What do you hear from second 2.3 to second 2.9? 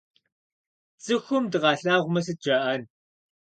жаӏэн?